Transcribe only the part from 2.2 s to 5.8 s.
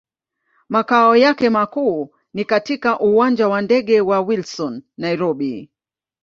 ni katika Uwanja wa ndege wa Wilson, Nairobi.